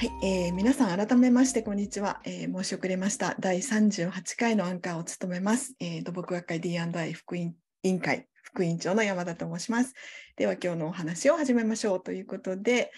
[0.00, 3.36] はい、えー皆さん改めましてこんにちは、えー申し遅れました。
[3.38, 9.92] 第38回のアンカーを務めます、えー土木学会 D&I 副委員会副委員長の山田と申します。
[10.36, 12.92] では今日のお話を始めましょうということで、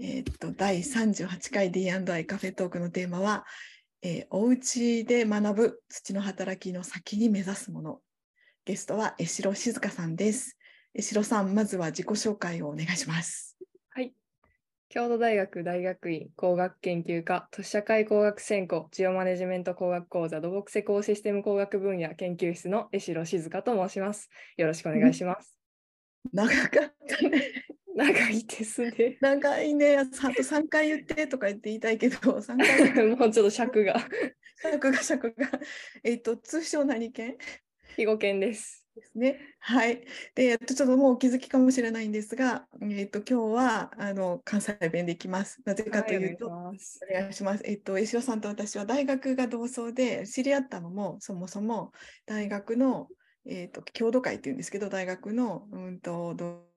[0.00, 3.44] えーっと第38回 D&I カフェトークのテーマは、
[4.02, 7.98] えーお家で学ぶ土の働きの先に目指すもの。
[8.64, 10.56] ゲストは江代静香さんです。
[10.94, 13.53] 江代さんまずは自己紹介をお願いします。
[14.94, 24.30] 京都大学大学院工学研究科都市社会工学専攻ジオマネジメント工学講座土木施工システム工学分野研究室の江代静香と申します。
[24.56, 25.58] よろしくお願いします。
[26.32, 27.42] 長かったね
[27.96, 29.18] 長いですね。
[29.20, 33.96] 長いね、あと3回言ってとか言って言いたいけど、 3回もうちょっと尺が。
[34.62, 35.50] 尺が尺が。
[36.04, 37.36] えっと、通称何県？
[37.96, 38.83] 肥後県です。
[38.94, 39.40] ですね。
[39.58, 40.04] はい。
[40.34, 45.60] で、えっと、ちょっともうお気づきかもしれないんですが、えっと、今日はあの関西弁でいきます。
[45.64, 46.78] なぜかというと、はい
[47.10, 47.62] お願いします。
[47.66, 51.92] えっと、石尾さんと私は大学が同窓で知り合ったのも、そもそも
[52.24, 53.08] 大学の、
[53.46, 56.68] えっと、郷土会っていうんですけど、大学の、うんと、ど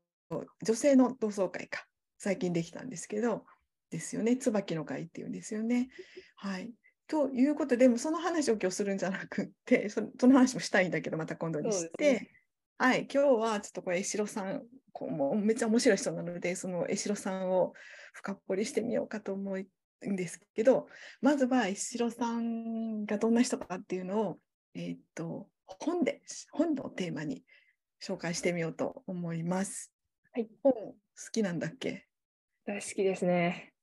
[0.64, 1.86] 女性の同窓会か、
[2.18, 3.46] 最近できたんですけど、
[3.90, 4.36] ですよね。
[4.38, 5.90] 椿の会っていうんですよね。
[6.36, 6.74] はい。
[7.08, 12.32] ということで、もうその話を今日するんじゃなくって、 そその話もしたいんだけど、また今度にして、ね
[12.78, 17.74] はい、今日はちょっとこれ、江代さん、こうもうめっちゃ面白い人なので、その江代さんを
[18.14, 20.88] 深掘りしてみようかと思うんですけど、
[21.22, 24.40] まずは江代さんがどんな人かっていうのを、
[24.74, 26.22] えーっと、本で、
[26.52, 27.46] 本のテーマに
[28.02, 29.94] 紹介してみようと思います。
[30.34, 30.50] はい。
[30.62, 30.96] 本好
[31.32, 32.06] きなんだっけ？
[32.66, 33.74] 大好きですね。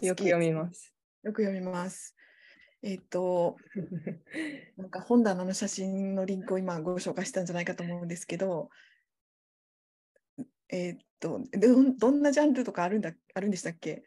[0.00, 0.94] よく読みます。
[1.22, 2.14] よく読みます。
[2.82, 3.56] えーっと、
[4.76, 8.70] なんか本棚の写真のリンクを今ご紹介したんじゃないかと思うんですけど、
[10.68, 14.04] えーっとどん、どんなジャンルとかあるんだあるんでしたっけ？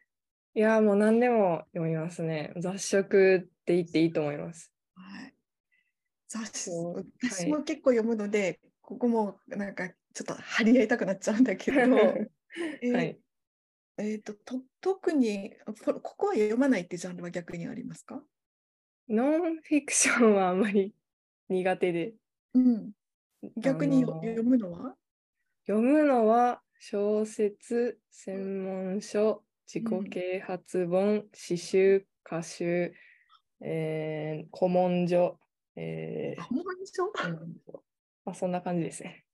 [0.55, 2.53] いやーもう何でも読みますね。
[2.57, 4.71] 雑食って言っていいと思います。
[4.95, 5.33] はい。
[6.27, 6.71] 雑誌
[7.21, 11.87] 私も結構読むので、ここもなんかちょっと張り合いたくなっちゃうんだけど、え
[12.83, 13.19] ーはい。
[13.97, 18.25] えーっとと特にこここは読まないってジャンルは逆にありますか？
[19.09, 20.93] ノンフィクションはあんまり
[21.49, 22.13] 苦手で。
[22.53, 22.91] うん。
[23.57, 24.95] 逆に読むのは？
[25.67, 32.93] 読むのは小説、専門書、自うん己啓発本、詩集、歌集、
[33.61, 35.39] えー古文書、
[35.75, 37.11] えー古文書？
[38.25, 39.25] あ、そんな感じですね。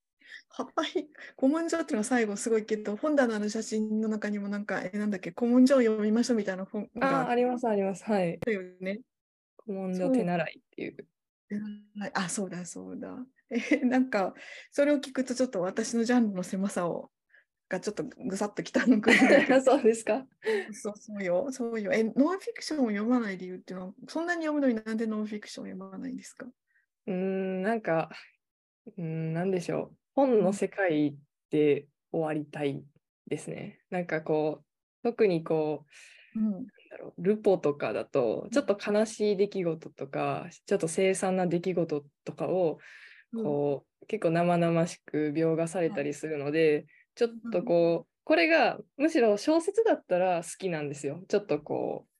[0.49, 1.09] はい。
[1.39, 8.03] 古文書っていうのは最後すごいけど、本棚の写真の中にもなんか、えなんだっけ、古文書を読みましょうみたいな本あがあ、あります、あります。
[8.03, 8.39] はい。
[8.39, 9.01] たよね。
[9.65, 11.07] 古文書手習いっていう。
[11.99, 13.17] はいあ、そうだ、そうだ。
[13.49, 14.33] え、 なんか、
[14.71, 17.11] それを聞くとちょっと私のジャンルの狭さを、
[17.69, 20.27] がちょっとぐさっときたのくらい そうですか。
[20.73, 21.91] そうそうよ、そうよ。
[21.93, 26.47] え、ノンフィクションを読まない理由っていうのは、そんなに読むのになんでノンフィクションを読まないんですか？
[27.07, 28.09] うーん、なんか、
[28.97, 29.97] うーん、なんでしょう。
[30.15, 31.17] 本の世界
[31.51, 32.83] で終わりたい
[33.27, 33.81] ですね。
[33.89, 34.65] なんかこう、
[35.03, 35.91] 特にこう、
[36.35, 36.51] うん。
[36.51, 42.79] なんだろうルポとかだとちょっと悲しい出来事とかちょっと凄惨な出来事とかを
[43.43, 51.23] こう、結構生々しく描画されたりするので、ちょっとこうこれがむしろ小説だったら好きなんですよ。
[51.29, 52.10] ちょっとこう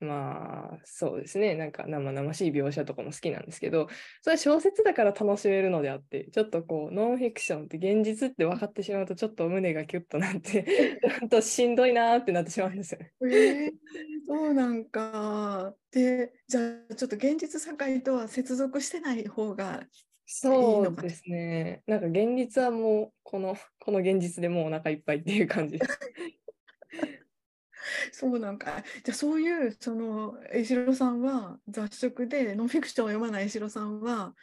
[0.00, 3.88] まあそうですねなんか生々しい描写とかも好きなんですけど
[4.22, 10.64] それは小説だから楽しめるのであってちょっとこうノンフィクションって現実って分かってしまうとちょっと胸がキュッとなって
[11.20, 13.12] ちょっとしんどいなーってなってしまうんですよね。
[13.22, 13.72] えー
[14.28, 15.74] そうなんか。
[15.90, 19.86] で、じゃあちょっと現実社会とは接続してない方が
[20.26, 21.82] そうのかですね。
[21.86, 25.98] なんか現実はもうこのこの現実でもうお腹いっぱいっていう感じです。
[28.12, 28.82] そうなんか。
[29.04, 34.34] じゃあそういう、その、江代さんは雑食で、ノンフィクションを読まない江代さんは、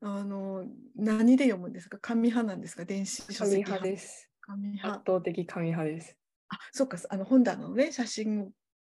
[0.00, 0.64] あの、
[0.94, 1.98] 何で読むんですか？
[1.98, 2.84] 紙派なんですか？
[2.84, 4.30] 電子書紙籍派です。
[4.40, 5.02] 紙圧派。
[5.06, 6.16] 倒的紙派です。
[6.48, 8.52] あ、そっか、あの本棚のね、写真を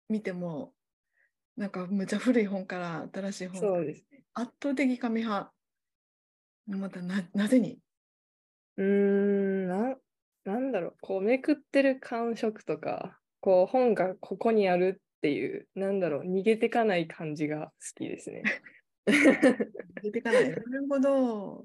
[0.09, 0.75] 見ても、
[1.57, 4.07] なんかむちゃ古い本から新しい本そうです。
[4.35, 5.53] 圧倒的紙派。
[6.67, 7.79] またな、なぜに？
[8.77, 9.97] うーんな、
[10.45, 18.43] なんだろう、こうめくってる感触とか、こう本がここにあるっていう、なんだろう、逃げてかない感じが好きですね。
[20.03, 20.51] 出てかない。
[20.51, 21.65] なるほど。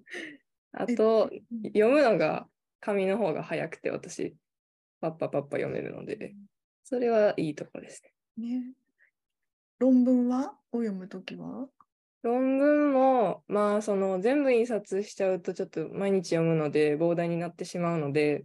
[0.78, 2.45] えあと、うん読むのが
[2.81, 4.36] 紙の方が早くて私、
[5.01, 6.36] パッパパッパ読めるので、
[6.83, 8.04] それはいいところです
[8.38, 8.60] ね。
[8.60, 8.63] ね。
[9.80, 10.54] 論文は？
[10.72, 11.68] を読むときは？
[12.22, 18.44] 論文も、まあ、その全部印刷しちゃうとちょっと毎日読むので膨大になってしまうので、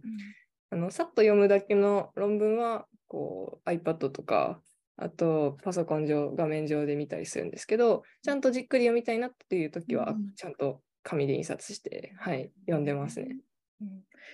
[0.71, 4.61] あのさっと読むだけの論文はこう iPad とか
[4.97, 13.37] あとパソコン上、画面上で見たりするんですけど、ちゃんとじっくり読みたいなっていう時は、うんちゃんと紙で印刷して、はい、読んでますね。
[13.81, 13.87] うん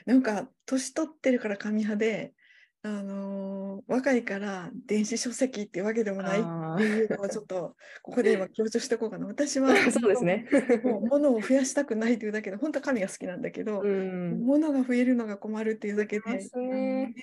[0.08, 2.34] なんか年取ってるから紙派で、
[2.82, 9.28] あのー若いから電子書籍っていうわけでもないあっていうのをちょっとここで今強調しておこうかな。
[9.28, 10.48] 私はー そうですね。
[10.84, 14.44] もう物を増やしたくないというだけで本当は紙が好きなんだけど、うん。
[14.46, 17.14] 物が増えるのが困るっていうだけで、ね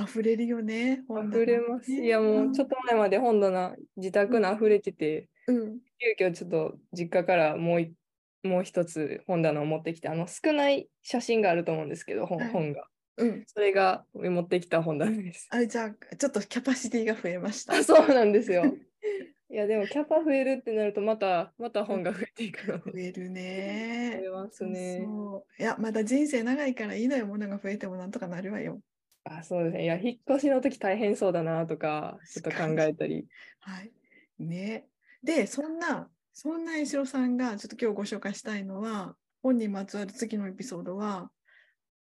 [0.00, 1.02] 溢れるよね。
[1.08, 1.92] 本棚溢れます。
[1.92, 5.78] いやもうちょっと前まで本棚自宅の溢れてて、うん、
[6.18, 7.94] 急遽ちょっと実家からもうい
[8.42, 12.86] もう一つ本棚を持ってきて、あの少ない写真があると思うんですけど、本,、はい本が。
[13.18, 13.44] うん。
[13.46, 15.48] それが持ってきた本棚です。
[15.50, 17.74] あじゃあちょっとキャパシティが増えました。
[17.74, 18.64] あそうなんですよ。
[19.50, 22.92] いやでもキャパ増えるってなるとまたまた本が増えていくので。
[22.92, 24.28] 増える 増ねえ。
[24.30, 25.02] ますね。
[25.04, 28.80] そういやまだ人生長いからいいのよ物が増えてもなんとかなるわよ。
[29.24, 29.84] あそうですね。
[29.84, 33.26] いや引っ越しの時大変そうだなとかちょっと考えたり。
[33.60, 33.92] はい。
[34.38, 34.86] ね。
[35.22, 41.30] でそんなそんな江代さんがちょっと今日ご紹介したいのは本にまつわる次のエピソードは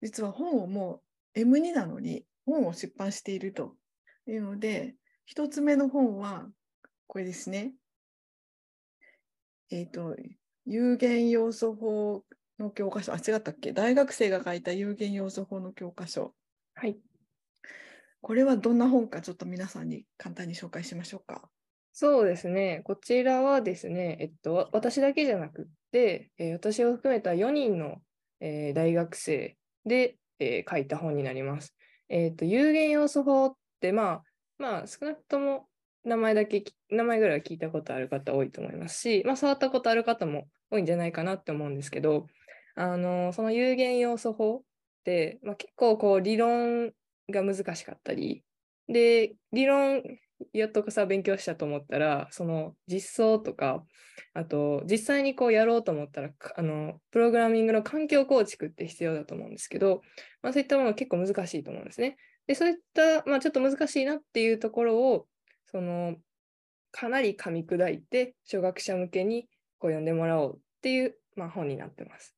[0.01, 1.01] 実は本をも
[1.35, 3.75] う M2 なのに本を出版していると
[4.27, 6.47] いうので一つ目の本は
[7.07, 7.73] これですね。
[9.69, 10.15] えっ、と
[10.65, 12.23] 有限要素法
[12.57, 13.73] の教科書あ違ったっけ？
[13.73, 16.33] 大学生が書いた有限要素法の教科書
[16.75, 16.97] はい。
[18.21, 21.49] これはどんな本かちょっと皆さんに簡単に紹介しましょうか。
[21.93, 22.81] そうですね。
[22.83, 28.01] こちらはですね、えっと、私だけじゃなくって、えー私を含めた4人の、
[28.41, 31.73] えー大学生で、えー書いた本になります。
[32.09, 34.23] えっと、有限要素法って、まあ、
[34.57, 35.69] まあ、少なくとも
[36.03, 42.27] 名前だけ、名前ぐらいは聞いたことある方多いと思いますし、まあ、触ったことある方も多いんじゃないかなって思うんですけど、
[42.75, 44.63] あの、その有限要素法、
[45.43, 46.91] まあ、結構こう理論
[47.29, 48.43] が難しかったり、
[48.87, 50.01] で、理論
[50.53, 53.83] やっとさ勉強したと思ったらその実装とか
[54.33, 60.01] あと実際にこうやろうと思ったらあのプログラミングの環境構築って必要だと思うんですけど、
[60.41, 62.17] まあ、そういったもの結構難しいと思うんですね。
[62.47, 65.25] でそういった、まあ、ちょっと難しいなっていうところを
[65.65, 66.15] その
[66.91, 69.47] かなり噛み砕いて初学者向けに
[69.79, 72.34] こう読んでもらおうっていう、まあ、本になってます。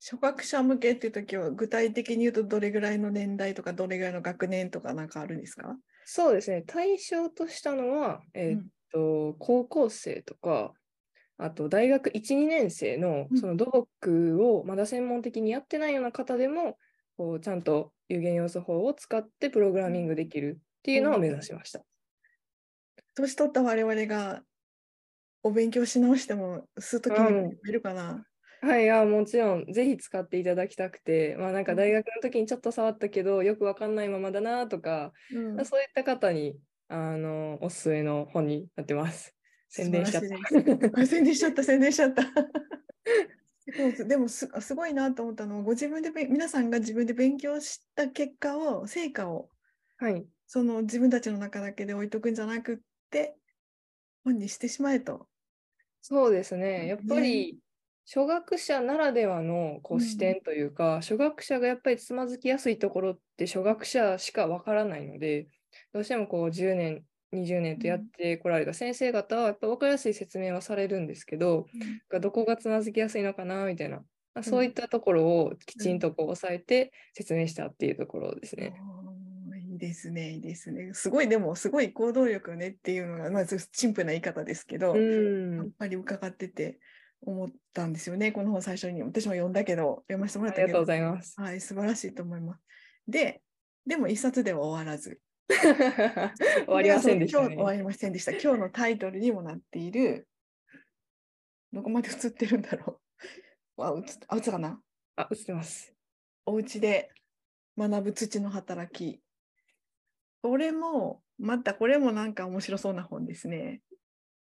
[0.00, 6.62] 初学者向けっていう時は具体的に言うとどれぐらいの年代とかどれぐらいの学年とかなんかあるんですか、そうですね。
[6.62, 8.62] 対象としたのは、えーっ
[8.92, 10.72] と高校生とか
[11.38, 13.38] あと大学1、2年生のうん。
[13.38, 13.66] その土
[14.00, 16.78] 木をまだ専門的にやってないような方でも
[17.16, 21.84] こうちゃんと有限要素法を使ってプログラミングできるっていうのを目指しました。
[23.16, 24.42] 年取った我々が
[25.42, 28.26] お勉強し直してもするときにいるかな、
[28.66, 36.58] はい、いやもちろんぜひ使っていただきたくて、まあなんか大学の時にちょっと触ったけどよくわかんないままだなとか、うんそういった方に
[36.88, 39.34] あのおすすめの本になってます。
[39.70, 40.30] 宣伝しちゃっ素
[40.90, 41.06] た。
[41.06, 42.24] 宣伝しちゃった宣伝しちゃった
[44.04, 49.48] でもすすごいなと思ったのはご自分でべ皆さんが自分で勉強した結果を成果を
[49.98, 52.78] はい、その自分たちの中だけで置いとくんじゃなくっ
[53.10, 53.34] て
[54.24, 55.26] 本にしてしまえと。
[56.02, 56.86] そうですね。
[56.86, 57.58] やっぱねり
[58.06, 65.48] 初学者ならではのこうんう視点というか、初学者がやっぱりつまずきやすいところって初学者しかわからないので、
[65.92, 71.66] どうしてもこう10年、20年とやってこられた先生方はやっぱ分かりやすい説明はされるんですけど、
[72.08, 74.04] がどこがつまずきやすいのかなみたいな、ま
[74.40, 78.76] あ、そういったところをきちんとこう押さえて説明したっていうところですね。
[79.70, 80.92] いいですね、いいですね。
[80.94, 84.98] すごい、でも、すごい行動力ねっていうのが、まずシンプルな言い方ですけど、う
[85.56, 86.80] やっん、ぱり伺ってて
[87.22, 88.32] 思ったんですよね。
[88.32, 91.40] この本最初に私も読んだけど、読ませてもらったけどありがとうご、ざいます。
[91.40, 92.62] はい、素晴らしいと思います。
[93.08, 93.42] で、
[93.86, 97.64] でも一冊では終わらず、 終わりませんでしたね今日終。
[97.64, 98.32] わりませんでした。
[98.32, 100.28] 今日のタイトルにもなっている、
[101.72, 103.00] どこまで映ってるんだろ
[103.76, 103.80] う。
[103.80, 104.80] わ、映っあ、映ったかな？
[105.16, 105.94] あ、映ってます。
[106.44, 107.10] お家で
[107.76, 109.22] 学ぶ土の働き。
[110.42, 113.82] これも、またこれもなんか面白そうな本ですね。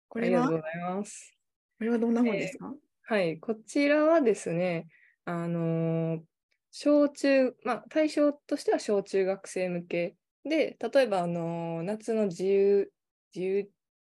[0.09, 0.45] これは？
[0.45, 1.37] ありがとうございます。
[1.83, 2.73] これはどんな本ですか、
[3.03, 4.87] はい、こちらはですね、
[5.25, 6.19] あのー
[6.71, 12.91] 小中、まあ、対象としては小中学生向けで、例えば、あのー夏の自由、
[13.35, 13.69] 自由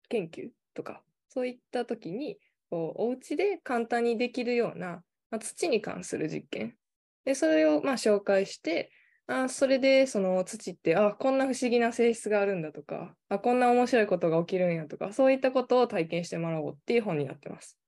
[0.08, 2.38] 研究とか、そういった時に、
[2.70, 6.74] こうお家で簡単にできるような、まあ、土に関する実験。
[7.26, 8.90] で、それをまあ紹介して、
[9.30, 17.78] あそれでその土って、あこんな不思議な性質があるんだとか、あこんな面白いことが起きるんやとか、そういったことを体験してもらおうっていう本になってます。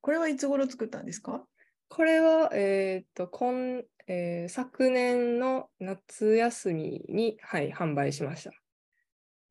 [0.00, 1.44] これはいつ頃作ったんですか？
[1.90, 8.52] これは、えーっと、今、えー昨年の夏休みに、はい、販売しました。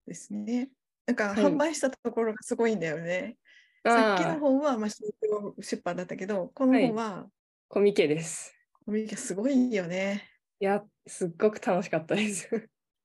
[0.08, 0.70] ですね。
[1.06, 3.38] なんかはい販売したところがすごいんだよね。
[3.86, 4.90] さっきの本はまあ
[5.62, 7.28] 出版だったけど、この本は
[7.68, 8.56] コミケです。
[8.84, 10.28] コミケすごいよね。
[10.60, 12.50] いや、すっごく楽しかったです。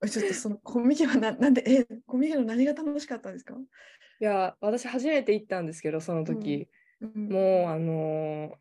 [0.08, 6.68] ちょっとそのコミケはななんで、え、コミケの何が楽しかったんですか、いや、私初めて行ったんですけど、その時、
[7.00, 8.54] うん、もう、あのー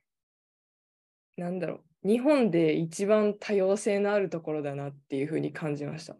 [1.38, 6.18] なんだろう、日本で一番多様性のあるところだなっていうふうに感じました。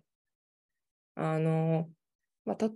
[1.16, 1.86] あのー
[2.46, 2.70] まあ、た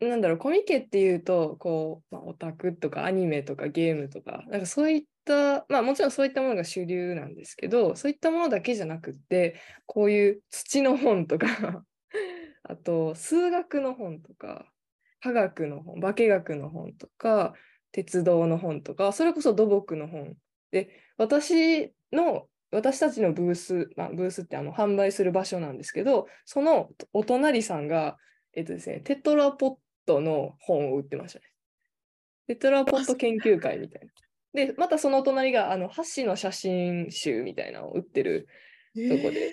[0.00, 11.46] なんだろう、コミケっていうと、こう、まあ、オタクとかアニメとかゲームとか、なんかそういった、まあもちろんそういったものが主流なんですけど、そういったものだけじゃなくって、こういう土の本とか、
[12.62, 14.72] あと数学の本とか、
[15.20, 17.54] 科学の本、化学の本とか、
[17.92, 20.36] 鉄道の本とか、それこそ土木の本。
[20.70, 28.18] で、私の、私たちのブース、まあ、ブースってあの販売する場所なんですけど、そのお隣さんが、
[28.52, 31.46] えっとですね、テトラポットの本を売ってましたね。
[32.48, 34.12] テトラポット研究会みたいな。
[34.56, 38.48] で、またその隣が、あの、箸の写真集みたいなのを売ってる。
[38.96, 39.46] どこで。
[39.46, 39.52] えー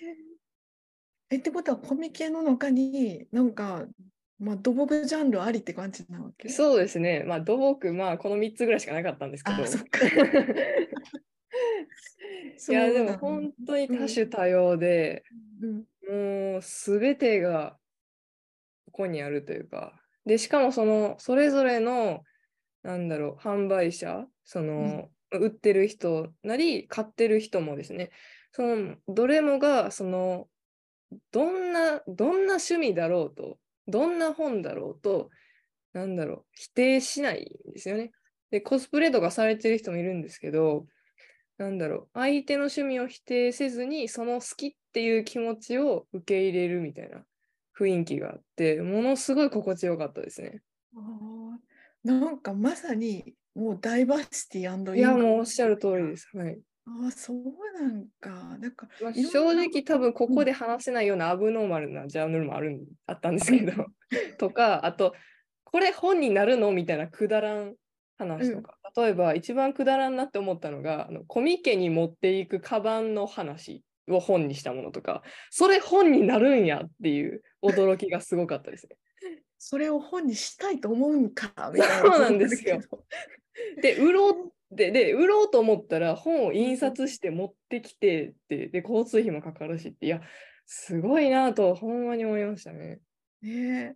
[1.29, 3.87] えってことはコミケの中になんか、
[4.37, 6.47] まあ、土木ジャンルありって感じなわけ？
[6.47, 7.23] そうですね。
[7.25, 9.63] まあ、土木、まあ、この3つぐらいしかなかったんですけど。
[9.63, 10.05] あそっか。
[12.69, 15.23] いや、でも本当に多種多様で、
[16.07, 16.51] うん。
[16.53, 17.79] もうすべてが
[18.85, 22.23] ここにあるというか、で、しかもその、それぞれの、
[22.83, 28.11] なんだろう、販売者、その、売ってる人なり、買ってる人もですね、
[28.51, 30.49] その、どれもが、その、
[31.31, 35.29] どんな、どんな趣味だろうと、どんな本だろうと、
[35.93, 38.11] なんだろう、否定しないんですよね。
[38.51, 40.87] で、コスプレとかされてる人もいるんですけど、
[41.57, 47.25] なんだろう、相手の趣味を否定せずに、その好きっていう気持ちを受け入れるみたいな
[47.77, 50.63] 雰囲気があって、ものすごい心地よかったですね。
[52.03, 56.29] なんかまさにもうダイバーシティいや、もうおっしゃる通りです。
[56.33, 56.59] はい。
[56.85, 57.37] ああ、そう
[57.81, 58.57] なんか。
[58.57, 63.71] なんか、まあ、正直多分ここで話せないようなアブノーマルなジャンルもあるんあったんですけど、
[64.37, 65.13] とか、あと、
[65.63, 67.75] これ本になるのみたいなくだらん
[68.17, 78.97] 話とか、例えば一番くだらんなって思ったのが、あのコミケに持っていくカバンの話を本にしたものとか、それ本になるんやっていう驚きがすごかったですね。
[79.65, 82.11] それを本にしたいと思うんかみたいな。
[82.11, 82.81] そうなんですよ。
[83.81, 90.21] で、売ろうで、で、売ろうと思ったら本を印刷して持ってきてって、で、交通費もかかるしって、いや、
[90.65, 92.99] すごいなと、ほんまに思いましたね。
[93.41, 93.95] ね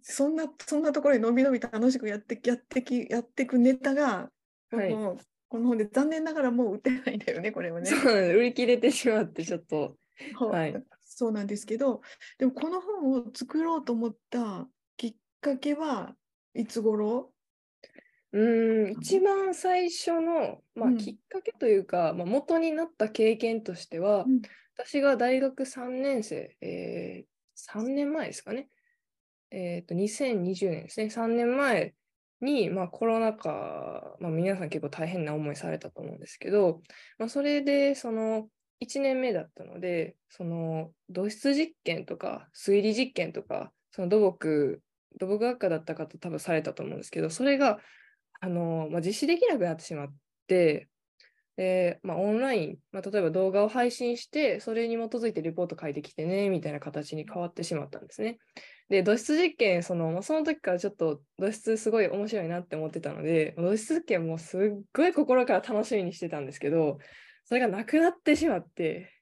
[0.00, 4.30] そんな、そんなところにのびのび楽しくやってやってき、やってくネタが、
[4.70, 4.94] はい
[5.48, 7.90] この本で残念ながらもう売ってないんだよね、これはね。
[7.90, 9.96] 売り切れてしまって、ちょっと、
[10.38, 10.84] そうはい
[11.20, 12.02] そうなんですけど、
[12.38, 14.68] でもこの本を作ろうと思った
[15.40, 16.14] かけは
[16.54, 17.32] いつ頃？
[18.32, 24.42] うーん、一番最初の、まあ、うんきっかけというか、まあ、元になった経験としては、うん
[24.82, 28.68] 私が大学3年生、えー、3年前ですかね。
[29.50, 31.10] えっと、2020年ですね。
[31.10, 31.94] 3年前
[32.40, 36.80] に、まあ、コロナ禍、まあ、皆さん結構大変な思いされたと思うんですけど、
[37.18, 38.48] まあ、それで、その、
[38.80, 44.80] 1年目だったので、その、土質実験とか、推理実験とか、その土木、
[45.18, 47.78] 土木学科だった方多分されたと思うんですけど、それが、
[48.40, 50.14] あの、まあ、実施できなくなってしまっ
[50.46, 50.88] て、
[51.56, 58.38] で、まあ、オンライン、まあ、例えば動画を配信して、それに基づいてレポート書いてきてね、みたいな形に変わってしまったんですね。
[58.88, 64.60] で、土質実験、その、まあ、その時からちょっと土質すごい面白いなって思ってたので、土質実験もすっ
[64.94, 66.98] ごい心から楽しみにしてたんですけど、
[67.44, 69.12] それがなくなってしまって、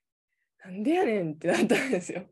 [0.64, 2.25] なんでやねんってなったんですよ。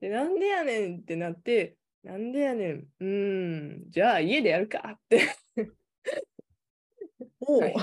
[0.00, 5.26] で、なんでやねんってなって、なんでやねん、うーん、じゃあ家でやるかって。
[7.40, 7.74] おうはい。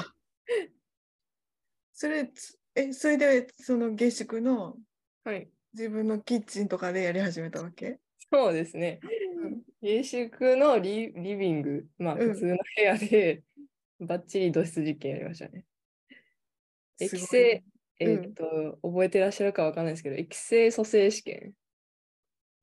[1.91, 4.77] それ、つえ、それでその下宿の
[5.23, 5.49] はい。
[5.73, 7.99] 自分のキッチンとかでやり始めたわけ、
[8.31, 8.99] そうですね。
[9.01, 12.33] うん下宿のリリビング、まあうん。
[12.33, 13.43] 普通の部屋で、
[13.99, 15.65] ばっちり土質実験やりましたね。
[16.99, 17.63] 液性、
[17.99, 18.15] えうん。
[18.21, 21.53] ーっと、覚えてらっしゃるかわかんないですけど、液性組成試験、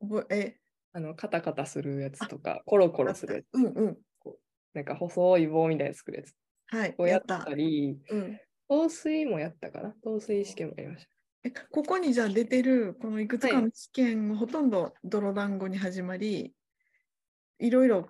[0.00, 0.56] ぼえ、
[0.98, 3.98] あの、カタカタするやつとか、コロコロするやつ、うんうん。
[4.74, 6.34] なんか細い棒みたいなの作るやつ
[6.70, 7.54] はい、をやったた。
[7.54, 9.94] り、うん、透水もやったかな？
[10.02, 11.10] 透水試験もやりました。
[11.44, 16.52] えここにじゃあ出てるこのいくつかはいの試験、ほとんど泥団子に始まり、
[17.60, 18.08] いろいろ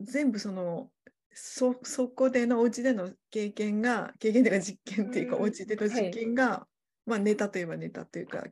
[0.00, 0.90] 全部その
[1.32, 6.66] そそこでのお家での経験が経験というか実験っていうか、うんお家での実験が、
[7.06, 8.44] まあネタといえばネタというか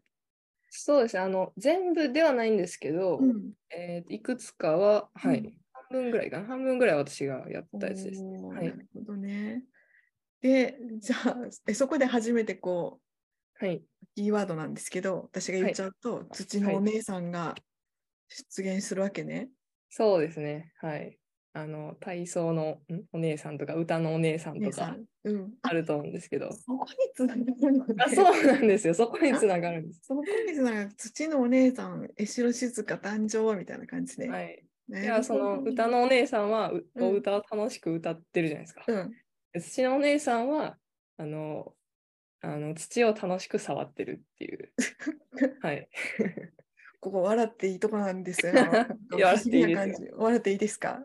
[0.71, 1.23] そうですね。
[1.23, 3.53] あの、全部ではないんですけど、うん。
[3.71, 5.55] えーいくつかは、はい、うん
[5.91, 6.47] 半分ぐらいかな。
[6.47, 8.23] 半分ぐらい私がやったやつです。
[8.23, 9.65] おーはいなるほどね。
[10.41, 13.01] で、じゃあ、えそこで初めてこ
[13.61, 13.83] う、はい。
[14.15, 17.55] キーワードなんですけど、私が言っちゃうと、土のお姉さんが
[18.29, 19.49] 出現するわけね。
[19.91, 20.73] そうですね。
[20.77, 21.18] はい。
[21.55, 23.05] あの、体操のん？
[23.12, 24.85] お姉さんとか、歌のお姉さんとか。
[24.85, 24.97] あ
[25.62, 26.52] あると思うんですけど。
[26.52, 27.95] そこにつながるのね。
[27.99, 28.95] あ、そうなんですよ。
[28.95, 30.00] そこにつながるんです。
[30.05, 34.28] そこにつながる土のお姉さん、江代静香誕生みたいな感じで。
[34.28, 34.62] はい。
[34.88, 35.88] ねいや、その歌。
[35.88, 38.85] のお姉さんは、ううんお歌を楽しく歌ってるじゃないですか。
[38.87, 39.11] うん。
[39.52, 40.78] で土のお姉さんは、
[41.17, 41.75] あの、
[42.40, 44.73] あの土を楽しく触ってるっていう。
[45.61, 45.88] はい。
[47.00, 48.52] ここ笑っていいとこなんですよ。
[49.17, 51.05] いや笑っていいですよ笑っていいですか？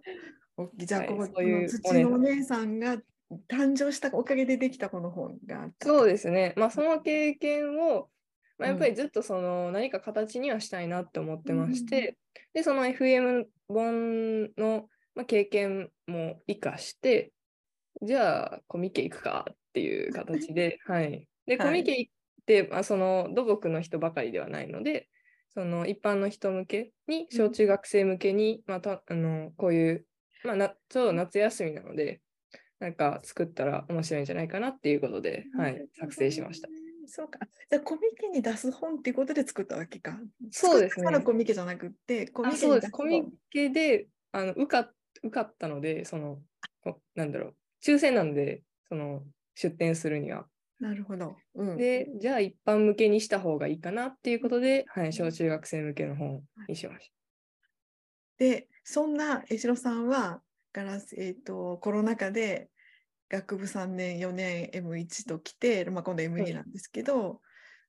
[0.58, 3.02] おじゃあ、はいここ、そういうこの土のお姉さんが
[3.48, 5.70] 誕生したおかげでできたこの本が。
[5.82, 6.54] そうですね。
[6.56, 8.10] まあ、その経験を、
[8.58, 12.18] まあ、やっぱうりずっとその何か形にはしたいなって思ってまして、
[12.54, 17.32] で、その FM 本の、まあ、経験も生かして、
[18.02, 21.28] じゃあコミケ行くかっていう形で、はい。
[21.46, 22.12] で、はいコミケ行っ
[22.46, 25.10] て、まあ、その土木の人ばかりではないので、
[25.56, 30.06] その一般の人向けに、小中学生向けに、またあのこういう、
[30.44, 32.22] まあ、なちょうど夏休みなので、
[32.80, 36.70] なんか作ったら面白いんじゃないかなっていうことで、はい、作成しました。。
[37.06, 37.40] そうか。
[37.70, 40.20] じゃあコミケに出す本っていうことで作ったわけか。
[40.52, 42.92] そうですねコミケじゃなくって、コミあケそうです。
[42.92, 44.92] コミケであの受か
[45.22, 46.40] 受かったので、その、
[46.84, 49.24] こなんだろう、抽選なんで、その
[49.56, 50.46] 出展するには。
[50.84, 51.38] なるほど。
[51.56, 57.10] うん、で、じゃあ一般向けにした方がいいかなっていうことで、はい、小中学生向けの本にしまし
[58.38, 60.42] で、そんな江代さんは、
[60.74, 62.70] ガラスえー、とコロナ禍で
[63.30, 67.40] 学部3年、4年 M1 と来て、まあ、今度 M2 なんですけど、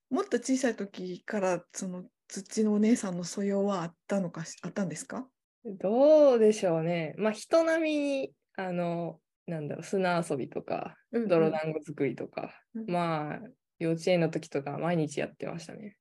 [0.09, 5.27] もっと小さい時からその土のお姉さんの素養はあったのかしあったんですか？
[5.65, 5.87] た。
[5.89, 7.13] どうでしょうね。
[7.17, 12.85] まあ、人並みに、あの、なんだろう、砂遊びとか、うん泥団子作りとか、うん。
[12.91, 13.39] まあ、
[13.79, 15.97] 幼稚園の時とか毎日やってましたね。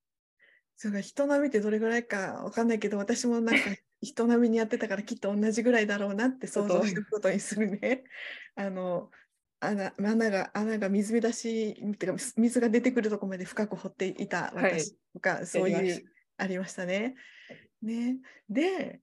[0.76, 3.62] それが人並みってどれぐらいかわかんないけど、私もなんか
[4.02, 8.04] 人並みにやってたからきっと同じぐらいだろうなって想像していくことにするね。
[8.54, 9.10] あの
[9.60, 14.80] 穴穴が穴が水浸しっていうか水が出てくるところまで深く掘っていたはい。
[14.80, 17.14] 私とか、そうやりましいうありましたね。
[17.82, 18.18] ね。
[18.48, 19.00] で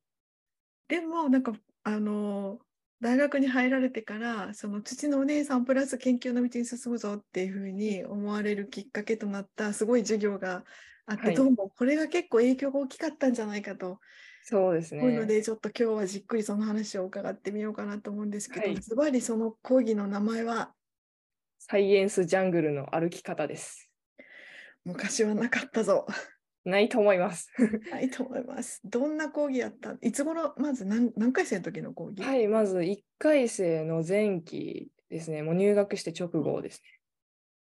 [0.88, 2.60] でもなんかあの
[3.02, 10.64] 大学に入られてからその父のお姉さんプラス研究の道に進むぞっていうふうに思われるきっかけとなったすごい授業が
[11.08, 13.98] あって、はいどうもこれが結構影響が大きかったんじゃないかと
[14.44, 15.02] そうですね。
[15.02, 20.72] 思うので、ちょっと今日はじっくりその話を伺ってみようかなと思うんですけど、はいズバリその講義の名前は？
[21.60, 23.90] サイエンスジャングルの歩き方です。
[24.84, 26.08] 昔はなかったぞ。
[26.64, 27.50] ないと思います。
[27.92, 28.82] ないと思います。
[28.84, 29.98] どんな講義やった？
[30.02, 35.44] いつ頃、まず何何回生の時の講義、はい、まず1回生の前期ですね。
[35.44, 36.90] もう入学して直後ですね。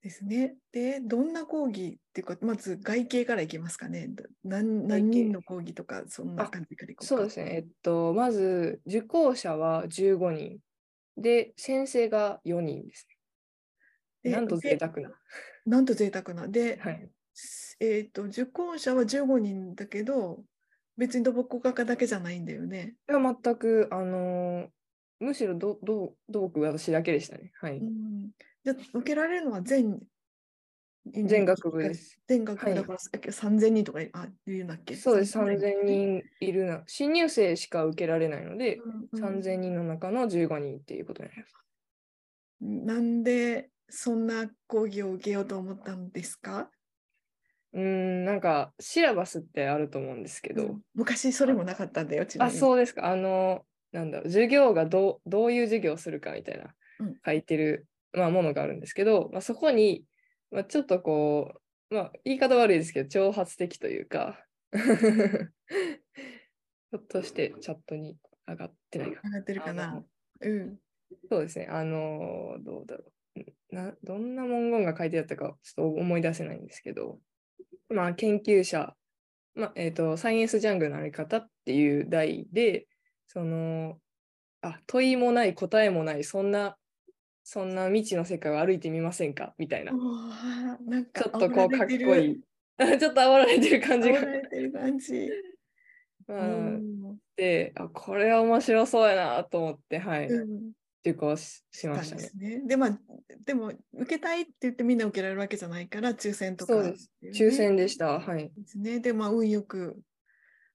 [0.02, 0.56] ですね。
[0.70, 4.08] で、どんな講義っていうか、まず外形からいきますかね。
[4.08, 7.06] ど何外何形人の講義とか、そんな感じからいこうか。
[7.06, 7.56] そうですね。
[7.56, 10.58] えっと、まず受講者は15人。
[11.16, 13.08] で、先生が4人です
[14.22, 14.36] でね。
[14.36, 15.18] なんと贅沢な。
[15.64, 16.48] なんと贅沢な。
[16.48, 17.08] で、はい。
[17.80, 20.44] えっ、と、受講者は15人だけど、
[20.96, 22.94] 別に土木学科だけじゃないんだよね。
[23.08, 24.68] いや全く、あのー
[25.20, 27.52] むしろどど土木私だけでしたね。
[27.60, 27.78] はい。
[27.78, 28.30] うん、
[28.64, 30.00] じゃあ受けられるのは全
[31.12, 32.18] 全学部です。
[32.26, 34.96] 全学部はいだから、3000人とかあいるんだっけ？
[34.96, 35.38] そうです。
[35.38, 36.22] 3000 3000人？
[36.40, 36.82] いるな。
[36.86, 41.54] 新入生しか受けられないので、うんうん3000人の中の15人っていうことになります。
[42.60, 46.70] なんでそんな講義を受けようと思ったんですか、
[47.74, 52.50] うーん、なんかシラバスってあると思うんですけど、うん昔それもなかったんだよ、あ。
[52.50, 53.10] そうですか。
[53.10, 60.04] あの、なんだろう、授業がどうどういう授業をするかみたいなうん書いてる、まあ、ものがあるんですけど、まあ、そこに、
[60.50, 61.54] まあ、ちょっとこ
[61.90, 70.04] う、まあ、言い方悪いですけど、挑発的というか、 ひょっとしてチャットに上がってないか上がってるかあなの。
[70.40, 70.78] うん。
[71.28, 71.66] そうですね。
[71.68, 73.74] あのどうだろう。
[73.74, 77.18] などんな文言が書いてあったかちょっと思い出せないんですけど、
[77.88, 78.96] まあ、研究者、
[79.54, 82.88] まあえーと、サイエンスジャングルのあり方っていう題で、
[83.26, 84.00] その、
[84.62, 86.78] あ、問いもない、答えもない、そんな、
[87.44, 89.54] そんな未知の世界を歩いてみませんか？
[89.58, 89.92] みたいな。
[89.92, 92.30] なんかちょっとこうかっこいい。
[92.32, 92.40] い。
[92.98, 94.24] ちょっと煽られてる感じが煽。
[94.24, 95.30] られてる感じ。
[96.26, 100.26] ま うあんであ、これは面白そうやなと思って、はい。
[100.28, 100.72] うん
[101.10, 102.22] いうかししましたね。
[102.22, 102.62] ですね。
[102.66, 102.98] でまあ
[103.44, 107.10] でも受けたいって言ってみんな受けられるわけじゃないから抽選とか、そうです。
[107.34, 108.18] 抽選でした。
[108.18, 108.50] はい。
[108.56, 109.00] ですね。
[109.00, 110.00] でまあ運よく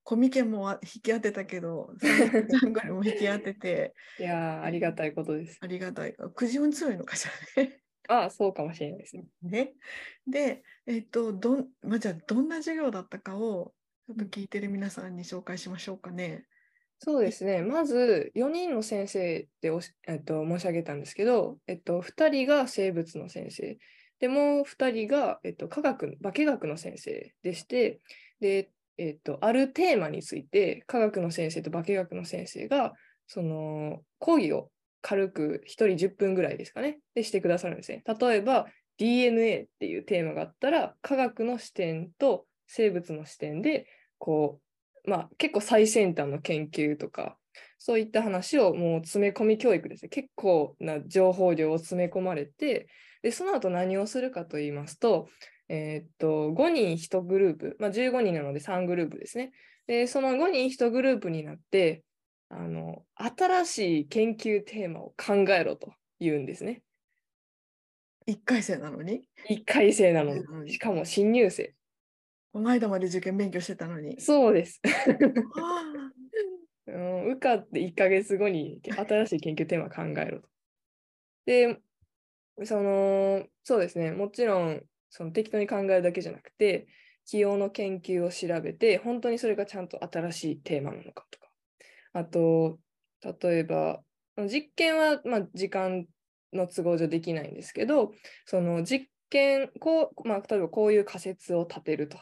[0.03, 5.57] コミケもあ引き当てたけど、3ジャングルも引き当てて、 いやーありがたいことです。
[5.61, 6.15] ありがたい。
[6.35, 7.81] くじ運強いのかしらね。
[8.09, 9.27] ああ、そうかもしれないですね。
[9.43, 9.73] ね。
[10.25, 13.75] で、えっと、どん、まあ、じゃあどんな授業だったかを、
[14.07, 16.47] ちょっと聞いてる皆さんに紹介しましょうかね。
[17.01, 17.61] そうですね。
[17.61, 23.77] まず4人の先生でおし、えっと、申し上げたんですけど、えっと、2人が生物の先生。
[24.19, 28.01] で、もう2人が、えっと、科学、化学の先生でして、
[28.41, 32.93] で、えっと、あるテーマについて、科学の先生と化学の先生が、
[33.27, 34.69] その、講義を
[35.01, 38.03] 軽く1人10分ぐらいですかね、でしてくださるんですね。
[38.19, 44.68] 例えば、DNA っていうテーマがあったら、科学の視点と生物の視点で、こう、
[45.09, 47.37] まあ、結構最先端の研究とか、
[47.79, 50.09] そういった話をもう詰め込み教育ですね。
[50.09, 52.87] 結構な情報量を詰め込まれて、
[53.23, 55.27] で、その後何をするかと言いますと、
[55.67, 59.51] えーっと、5人1グループ、まあ、15人なので3グループですね。
[59.87, 62.03] で、その5人1グループになって、
[62.49, 66.81] あの、新しい研究テーマを考えろと言うんですね。
[68.27, 71.73] 1回生なのに、1回生なのうんに、しかも新入生。
[72.51, 74.19] この間まで受験勉強してたのに。
[74.19, 74.81] そうです。
[74.85, 76.11] あ
[76.87, 80.49] うん、受かって1ヶ月後に新しい研究テーマを考えろと。
[81.45, 81.79] で、
[82.63, 86.87] その、そうですね、もちろん、その適当に考えるだけじゃなくて、
[87.25, 91.47] 起用の研究を調べて、本当にそれがちゃんと新しいテーマなのかとか。
[92.13, 92.79] あと、
[93.21, 94.01] 例えば、
[94.47, 96.07] 実験は、まあ、時間
[96.53, 98.13] の都合上できないんですけど、
[98.45, 102.17] その実験、こう、まあ、例えばこういう仮説を立てると。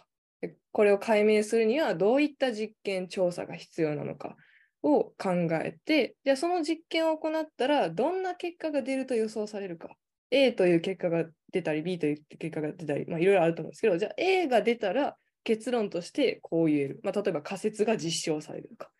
[0.71, 4.35] これを解明するにはどういった実験調査が必要なのか
[4.83, 5.31] を考
[5.63, 9.89] えて、じゃあその実験を行ったらどんな結果が出ると予想されるか。
[10.29, 16.99] A という結果が出たり、B という結果が出たり、いろいろあると思うんですけど、じゃあ A が出たら結論としてこう言える。
[17.03, 18.91] まあ例えば仮説が実証されるとか。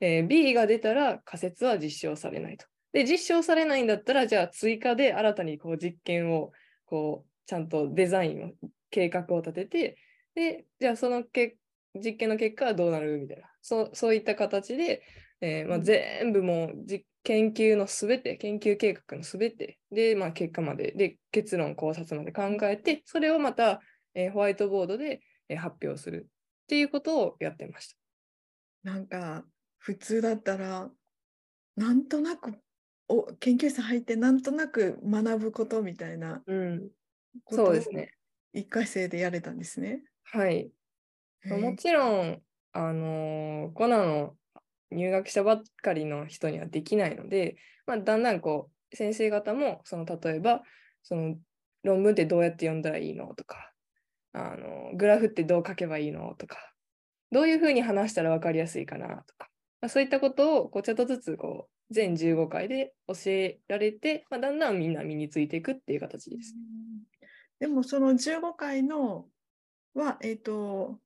[0.00, 2.66] えー B が出たら仮説は実証されないと。
[2.92, 6.52] で、実証されないんだったら、じゃあ追加で新たにこう実験を
[6.86, 8.50] こうちゃんとデザインを、
[8.90, 9.98] 計画を立てて、
[10.38, 11.56] で、じゃあそのけ
[11.94, 15.02] 実験の結果はどうなるみたいな、そうそういった形で、
[15.40, 23.80] えーまあ、うん全部もうじ研究のすべて、研究計画のすべて、で、まあ、結果まで、で、結論、考察まで考えて、それをまた、
[24.14, 27.96] えーホワイトボードで、えー発表するっていうことをやってました。
[28.84, 29.44] なんか
[29.78, 30.88] 普通だったら
[31.76, 32.52] なんとなく
[33.08, 36.88] お研究室入ってなんとなく学ぶことみたいなうん、
[37.44, 38.12] ことをそうですね。
[38.52, 40.02] 1回生でやれたんですね。
[40.32, 40.70] はい。
[41.44, 44.34] もちろん、あのーコナの
[44.90, 50.62] 入学したばっかりの人にはできないので、まあ、だんだんこう先生方もその例えば
[51.02, 51.36] その
[51.82, 53.72] 論文ってどうやって読んだらいいのとか
[54.32, 56.56] あのグラフってどう書けばいいのとか
[57.30, 59.48] どういうふうに話したら分かりやすいかなとか、
[59.80, 66.54] まあ、そういったことをこうちょっとずつこう全15回で教えられて、まあ、だんだんみんな身についていくっていう形です。
[67.60, 69.26] でもその15回の
[69.98, 70.98] は、えっ、と、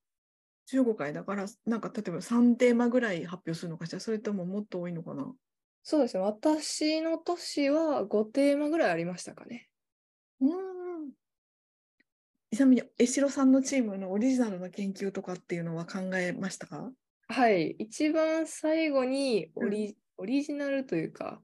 [0.66, 5.34] 15回だから、なんか例えば3テーマぐらい発表するのかしら、それとももっと多いのかな？
[5.82, 9.68] そうですね私の年は5テーマぐらいありましたかね。
[10.40, 11.12] うーん。
[12.52, 16.92] ちなみに、江代さんのチームのオリジナルの研究とかっていうのは考えましたか？
[17.28, 21.42] はい、一番最後にオうんリ,、オリジナルというか、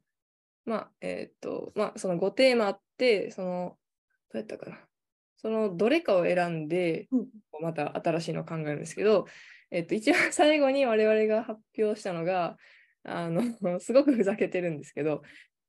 [0.67, 3.79] まあ、えーっと、まあ、その5テーマあって、その、
[4.31, 4.88] どうやったかな？
[5.39, 7.27] そのどれかを選んで、うん
[7.61, 9.27] また新しいのを考えるんですけど、
[9.73, 12.57] えっと、一番最後に我々が発表したのが、
[13.03, 13.43] あの、
[13.81, 15.23] すごくふざけてるんですけど、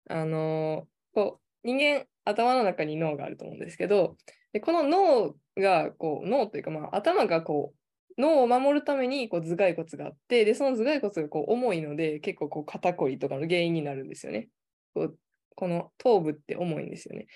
[0.07, 4.17] あの、こう、人間、頭の中に脳があると思うんですけど、
[4.53, 14.49] でこの脳が、こう、脳というか、まあ、頭がこう、脳を守るためにこう頭蓋骨があって、で、その頭蓋骨がこう重いので、結構こう肩こりとかの原因になるんですよね。
[14.93, 15.17] こう
[15.55, 17.27] この頭部って重いんですよね。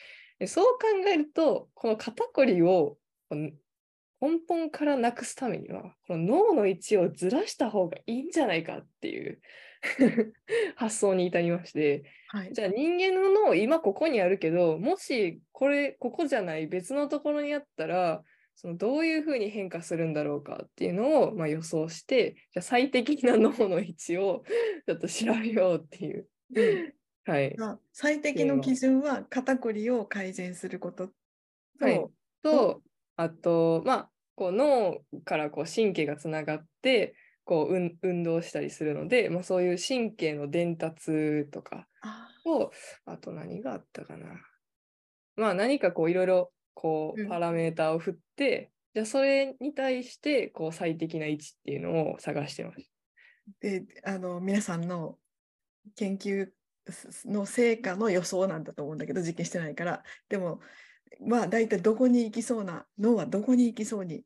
[0.44, 2.98] でそう考えると、この肩こりを
[3.32, 3.54] 根
[4.46, 9.40] 本からなくすためには、この脳の位置をずらした方がいいんじゃないかっていう
[10.76, 12.52] 発想に至りまして、はい。
[12.52, 18.22] じゃあ人間の脳今ここにあるけど、もしこれここじゃない別のところにあったら、
[18.56, 24.44] そのどういうふうに変化するんだろうかっていうのをまあ予想して、じゃあ最適な脳の位置を
[24.88, 26.28] ちょっと調べようっていう。
[27.26, 27.56] はい。
[27.56, 31.14] が最適の基準は肩こりを改善することと、
[31.86, 32.06] はい。
[32.42, 32.82] と、
[33.16, 41.88] あと、まあ、こう脳からこう神経がつながって、こう運運動したりするので、まあ、そういう神経の伝達とか
[42.46, 42.72] を
[43.06, 44.28] あと何があったかな。
[45.36, 52.90] まあ何かこういろいろこうパラメーターを振って、うん、じゃあそれに対してこう最適な位置っていうのを探してます。
[53.60, 55.18] であの皆さんの
[55.96, 56.48] 研究
[57.26, 60.04] の成果の予想なんだと思うんだけど実験してないから。
[60.30, 60.60] でも
[61.22, 64.24] まあ大体どこに行きそうな脳はどこに行きそうに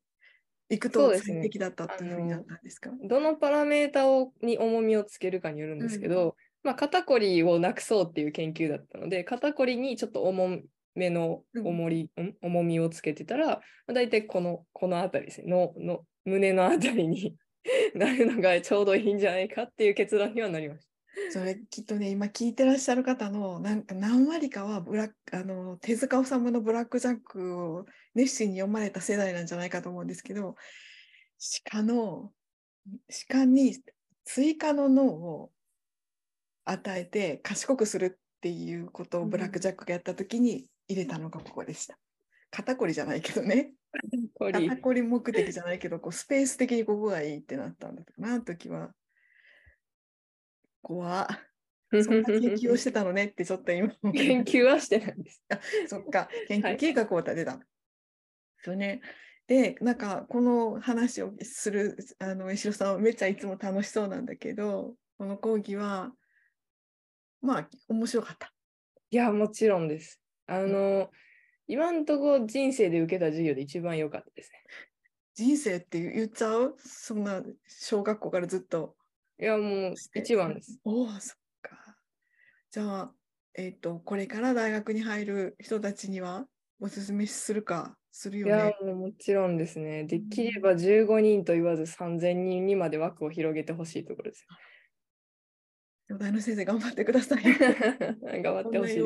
[0.69, 10.61] 行くと最適だったというふうになったんですか、ね、どのパラメータをに重みをつけるかによるんですけど、うん、まあ、肩こりをなくそうっていう研究だったので肩こりにちょっと重
[10.95, 15.47] めの重り、うん、重みをつけてたら、まあ、大体このこの辺りですね。
[15.49, 17.35] のの胸の辺りに
[17.95, 20.86] なるのがちょうどいいんじゃないかっていう結論にはなりました。
[21.31, 30.55] それきっとね今聞いてらっしゃる方のなんか何割かはブラあの手塚治虫の「ブラック・ジャック」を熱心に読まれた世代なんじゃないかと思うんですけど
[31.65, 32.33] 鹿の
[33.29, 33.81] 鹿に
[34.25, 35.51] 追加の脳を
[36.65, 41.97] 与えて賢くするっていうことをブラック・ジャックがやった時に入れたのがここでした。
[42.51, 43.73] 肩こりじゃないけどね。
[44.39, 48.91] 肩こり目的じゃないけどこうスペース的にここがいいってなったんだな時は。
[50.87, 51.27] 怖
[51.91, 55.43] そんな研究をしてたのねってちょっと今研究はしてないんです。
[55.49, 57.51] あそっか、研究計画を立てた。
[57.51, 57.61] はい、
[58.63, 59.01] そうね。
[59.47, 66.11] で、なんかこの話をするあの石野さんはめっちゃいつも楽しそうなんだけど、この講義は
[67.41, 68.53] まあ面白かった。
[69.09, 70.21] いや、もちろんです。
[70.47, 71.09] あの、うん、
[71.67, 74.63] 今んとこ人生で受けた授業で一番良かったですね。
[75.35, 76.75] 人生って言っちゃう？
[76.79, 78.96] そんな小学校からずっと。
[79.39, 80.79] いや、もう一番です。
[80.83, 81.97] おお、そっか。
[82.71, 83.11] じゃあ、
[83.53, 86.47] えっ、ー、と、これから大学に入る人たちには
[86.79, 88.53] おすすめするか、するよね。
[88.53, 90.05] いや、もうもちろんですね。
[90.05, 94.47] できれば15人と言わず3000人にまで枠を広げてほしいところです。
[96.07, 97.43] 東大の先生、頑張ってください。
[98.41, 99.01] 頑張ってほしい。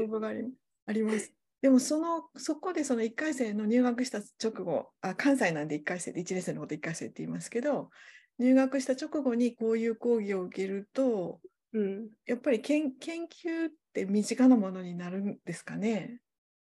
[0.85, 1.33] あります。
[1.61, 7.91] でもそのそこでその1回生の入学した直後あ関西なんで1回生で1年生のこと1回生って言いますけど
[8.39, 11.39] 入学した直後にこういう講義を受けると、
[11.73, 16.19] うん、やっぱり研研究って身近なものになるんですかね？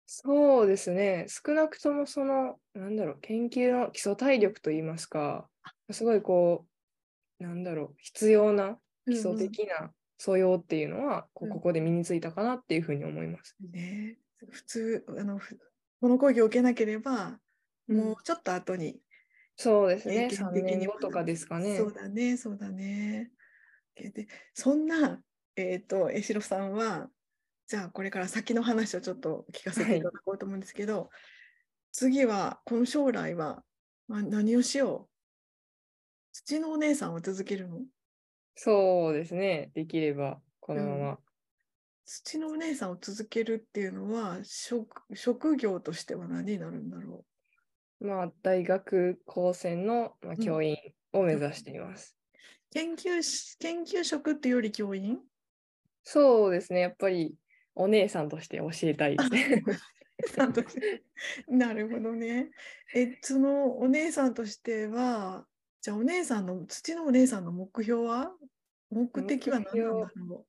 [0.07, 1.27] そうですね。
[1.29, 5.47] 少なくともそのなんだろう研究の基礎体力といいますか
[5.91, 6.67] すごいこ
[7.41, 13.57] うなんだろう必要な基礎的な素養っていうのは、こここで身についたかなっていうふうに思います。
[13.73, 14.17] ね、
[14.51, 15.39] 普通あの
[16.01, 17.39] この講義を受けなければ、
[17.87, 18.97] もうちょっと後に
[19.61, 20.29] そうですね。
[20.31, 21.77] 3年後とかですかね。
[21.77, 23.33] そうだね、そうだね。
[23.97, 25.21] でそんな、
[25.57, 27.11] えっ、ー、と、江代さんは、
[27.67, 31.09] じゃあこれから先の話をちょっと聞かせていただこうと思うんですけど、はい、
[31.91, 33.65] 次は、この将来は、
[34.07, 35.11] まあ、何をしよう？
[36.31, 37.81] 土のお姉さんを続けるの？
[38.55, 39.73] そうですね。
[39.75, 41.11] できれば、このまま。
[41.11, 41.19] うん、
[42.05, 47.38] 土のお姉さんを続けるっていうのは職、職業としては何になるんだろう？
[48.01, 50.77] まあ、大学高専の、まあ、教員
[51.13, 52.17] を目指しています、
[52.75, 55.19] うん、研究研究職っていうより教員？
[56.05, 57.35] そうですね、やっぱり
[57.75, 61.03] お姉さんとして教えたいです ね。
[61.49, 62.51] なるほどね。
[62.95, 65.47] え、そのお姉さんとしては、
[65.81, 68.35] じゃあお姉さんの、土のお姉さんの目標は？
[68.91, 70.47] 目的は何なんだろ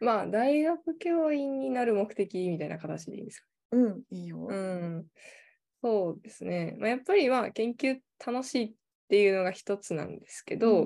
[0.00, 0.04] う？
[0.04, 4.46] まあ、大学教員になる目的みたいな形でいいですかうん、いいよ。
[4.50, 5.06] うん。
[5.82, 6.76] そうですね。
[6.78, 8.72] まあ、やっぱりまあ研究楽しいっ
[9.08, 10.84] ていうのが一つなんですけど、うん、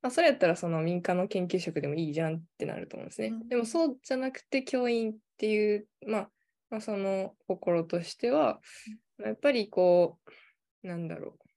[0.00, 3.28] まあ、それやったらその民間の研究職でもいいじゃんってなると思うんですね。
[3.28, 6.30] うん、でもそうじゃなくて教員っていう、まあ、
[6.70, 8.60] まあ、その心としては、
[9.22, 10.18] やっぱりこ
[10.82, 11.48] う、なんだろう。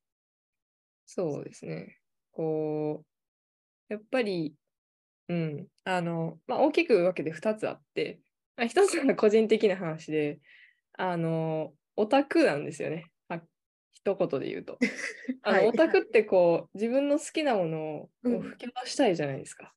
[1.06, 1.98] そうですね。
[2.32, 3.04] こ
[3.90, 4.56] う、やっぱり、
[5.28, 8.20] うん、あの、まあ、大きく分けて2つあって、
[8.58, 10.40] まあ、1つは個人的な話で、
[10.94, 13.12] あの、オタクなんですよね。
[13.94, 14.80] 一言で言うと。
[15.44, 19.74] あの、はい、オタクってこう、自分の好きなものを吹き出したいじゃないですか。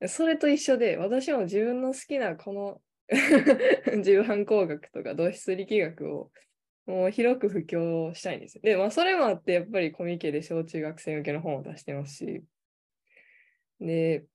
[0.00, 2.82] うん、それと一緒で、私も自分の好きなこの
[4.02, 6.32] 重版工学とか同質力学を
[6.86, 8.60] もう広く布教したいんですよ。
[8.62, 12.44] で、まあ、それもあって、やっぱりコミケで小中学生向けの本を出してますし。
[13.80, 14.26] で、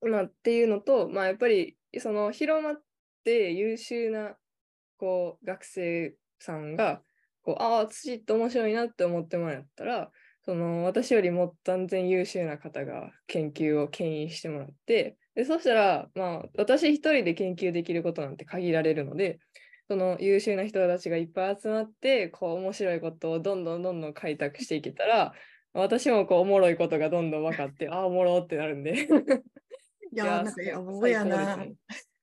[0.00, 2.82] まあ、っていうのと、まあ、やっぱり、その広まっ
[3.24, 4.36] て優秀な
[4.96, 7.02] こう学生さんが
[7.42, 10.10] こうああ土って面白いなって思ってもらったら
[10.44, 19.38] その私よりも断然優秀な方が研究を牽引してもらってでそしたら、まあ、私一人で研究できることなんて限られるので
[19.88, 25.32] その優秀な人たちがいっぱい集まってこう面白いことをどんどんどんどん開拓していけたら
[25.72, 29.06] 私もこうおもろいことがどんどん分かって、ああ、おもろってなるんで。
[30.12, 31.56] いや、なんか最野望やな。
[31.56, 31.76] 最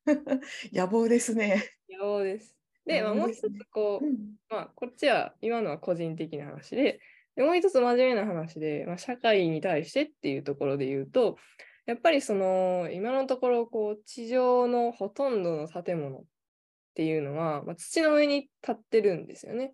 [0.73, 1.63] 野望ですね。
[1.89, 2.56] 野望です。
[2.87, 4.17] で、まあ、もう一つこう、うん
[4.49, 6.99] まあ、こっちは今のは個人的な話で、
[7.35, 11.37] でもう一つ真面目な話で、まあ、社会に対してっていうところで言うと、
[11.85, 16.23] やっぱりその今のところこう地上のほとんどの建物っ
[16.95, 19.73] ていうのは、まあ、土の上に立ってるんですよね。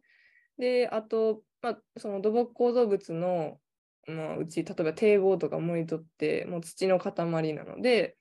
[0.57, 3.59] で、あと、まあ、その土木構造物の、
[4.07, 7.13] まあ、うち、例えば堤防とか森とって、もう土の塊
[7.53, 8.17] なので、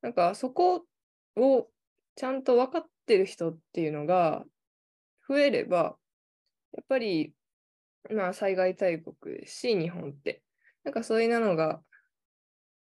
[0.00, 0.86] なんかそこ
[1.36, 1.68] を
[2.14, 4.44] ちゃんと分かってる人っていうのが
[5.28, 5.96] 増えれば、
[6.72, 7.32] やっぱり、
[8.10, 10.42] まあ、災害大国ですし、日本って。
[10.84, 11.80] なんかそういうのが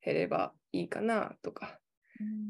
[0.04, 1.78] 減ればいいかなとか。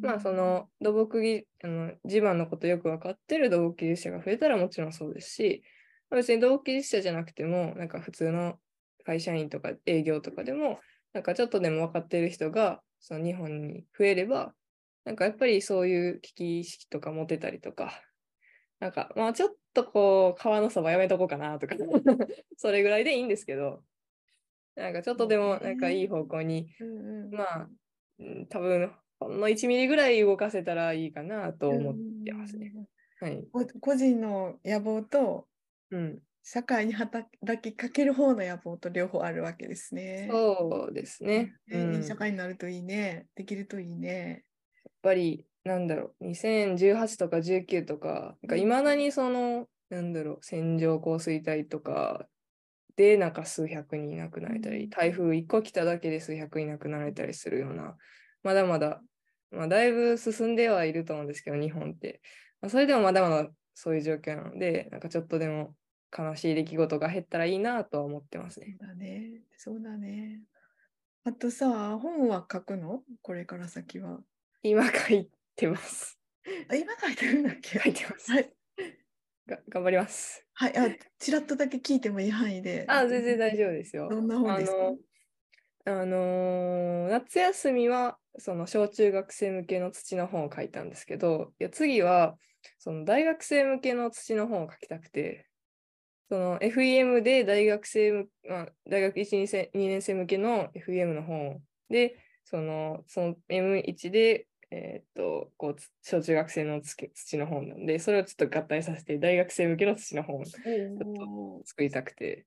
[0.03, 5.63] まあ、その土木技あの地盤のことよく分かってる土木技術者が増えたらもちろんそうですし、
[6.11, 8.59] まあ別に土木技術者じゃなくても、なんか普通の
[9.05, 10.81] 会社員とか営業とかでも、
[11.15, 14.53] なんかちょっとでも分かってる人がその日本に増えれば、
[15.05, 18.03] なんかやっぱりそういう危機意識とか持てたりとか、
[18.81, 21.77] なんかまあちょっとこう川のそばやめとこうかなとか、
[22.59, 23.85] それぐらいでいいんですけど、
[24.77, 26.71] なんかちょっとでもなんかいい方向に
[27.31, 27.71] まあ、
[28.19, 32.73] うん多分ほんの1ミリぐらい動かせたらいいかなと思ってますね。
[33.21, 33.49] はい。
[33.53, 35.49] こ個人の野望と
[35.91, 36.23] うん。
[36.43, 37.29] 社会に働
[37.63, 40.31] きかける方の野望と両方あるわけですね。
[40.31, 41.55] そうですね。
[41.71, 43.29] うねん、いい社会になるといいね。
[43.35, 44.45] できるといいね。
[45.05, 52.27] ぱり、なんだろう、2018とか19とか、なんか未だにその、なんだろう、線状降水帯とか
[52.97, 57.97] で、なんか数百人亡くなれたり、うん台風1個来ただけで数百人亡くなられたりするような、
[58.43, 59.03] まだまだ、
[59.51, 62.21] まあ、だいぶ進んではいると思うんですけど、日本って。
[62.61, 65.75] まあ、それでもまだまだそういう状況なので、なんかちょっとでも
[66.17, 68.77] 悲しい出来事が減ったらいいなとは思ってますね。
[68.79, 69.43] そうだね。
[69.57, 70.41] そうだね。
[71.25, 73.03] あとさ、本は書くの？
[73.23, 74.21] これから先は。
[74.65, 76.19] 今書いてます。
[76.69, 77.79] あ今書いてるんだっけ？
[77.79, 78.33] 書いてます。
[78.33, 78.51] はい。
[79.47, 80.47] が頑張ります。
[80.55, 80.77] はい。
[80.79, 82.87] あ、ちらっとだけ聞いてもいい範囲で。
[82.89, 84.09] あ、全然大丈夫ですよ。
[84.09, 84.79] どんな本ですか？
[85.85, 92.37] あの、あのー夏休みは、その小中学生向けの土の本を書いたんですけど、いや次は、
[92.79, 95.47] その大学生向けの土の本を書きたくて、
[96.31, 111.65] その FEM で大学生む、まあ、大学1、2, 生2年生向けの FEM の本で、そのその M1 で、えーっと、こう、つ小中学生のつけ土の本なんで、それをちょっと合体させて、大学生向けの土の本をおー。
[111.65, 112.47] 作りたくて、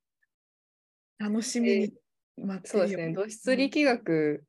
[1.20, 1.94] 楽しみに
[2.38, 4.44] 待ってそうですね、土質力学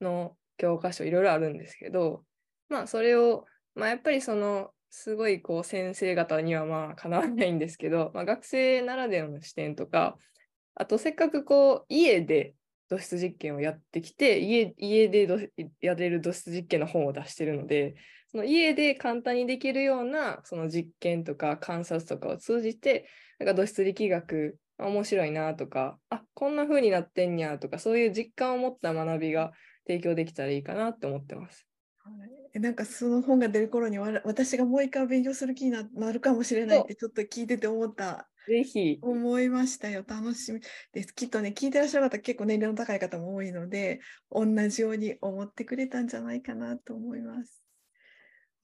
[0.00, 2.24] の教科書いろいろあるんですけど、
[2.68, 10.18] まあそれを、まあやっぱりその、すごいこう先生方にはまあかなわないんですけど、まあ、学生ならではの視点とか、
[10.74, 12.54] あとせっかくこう家で
[12.92, 15.38] 土質実験をやってきて、家家でど
[15.80, 17.96] やれる土質実験の本を出してるので、
[18.28, 29.52] その家で簡単にできるようなその実験とか観察とかを通じて、なんか土質力学面白いなとか、あこんな風になってんやとか、そういう実感を持った学びが
[29.86, 31.66] 提供できたらいいかなって思ってます。
[31.98, 40.04] はいえなんかその本が出る頃に私がもう一回勉強する気にななるかもしれないってちょっと聞いてて思ったぜひ、思いましたよ。
[40.06, 40.60] 楽しみ。
[40.92, 44.00] ですきっとね聞いてらっしゃる方結構年齢の高い方も多いので
[44.30, 47.62] 同じように思ってくれたんじゃないかなと思います。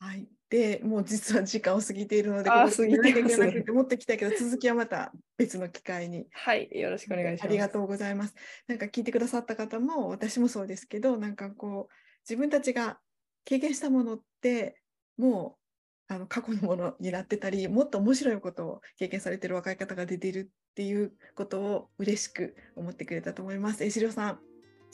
[0.00, 3.38] はい、でもう実は時間を過ぎているのであ過ぎてます。
[3.38, 6.26] なくて持ってきたけど続きはまた別の機会に。
[6.32, 7.44] はい、よろしくお願いします。
[7.44, 8.34] ありがとうございます。
[8.66, 11.94] なんか聞いてくださった方も私もそうですけどなんかこう
[12.28, 12.98] 自分たちが
[13.44, 14.80] 経験したものって
[15.16, 15.67] もう
[16.08, 23.84] あの過去のものになってたりもっと面白いことを経験されてる若い方が出ているっていうことを嬉しく思ってくれたと思います。
[23.84, 24.38] えしろさん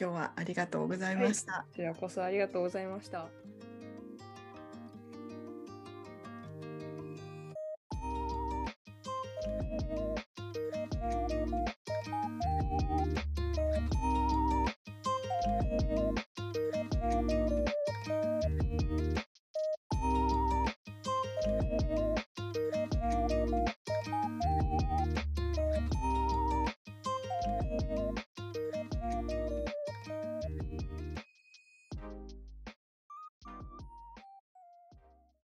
[0.01, 1.67] 今日はありがとうございました。
[1.69, 3.29] こちらこそありがとうございました。